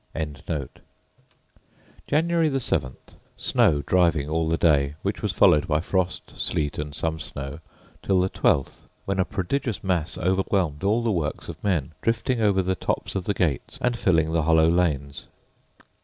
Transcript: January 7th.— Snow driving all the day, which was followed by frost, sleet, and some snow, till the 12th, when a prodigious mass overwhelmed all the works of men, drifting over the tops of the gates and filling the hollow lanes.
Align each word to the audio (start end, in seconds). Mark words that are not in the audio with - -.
January 2.07 2.49
7th.— 2.49 2.95
Snow 3.51 3.83
driving 3.85 4.27
all 4.27 4.49
the 4.49 4.57
day, 4.57 4.95
which 5.03 5.21
was 5.21 5.31
followed 5.31 5.67
by 5.67 5.79
frost, 5.79 6.31
sleet, 6.39 6.79
and 6.79 6.95
some 6.95 7.19
snow, 7.19 7.59
till 8.01 8.19
the 8.19 8.27
12th, 8.31 8.87
when 9.05 9.19
a 9.19 9.25
prodigious 9.25 9.83
mass 9.83 10.17
overwhelmed 10.17 10.83
all 10.83 11.03
the 11.03 11.11
works 11.11 11.49
of 11.49 11.63
men, 11.63 11.91
drifting 12.01 12.41
over 12.41 12.63
the 12.63 12.73
tops 12.73 13.13
of 13.13 13.25
the 13.25 13.35
gates 13.35 13.77
and 13.79 13.95
filling 13.95 14.33
the 14.33 14.41
hollow 14.41 14.67
lanes. 14.67 15.27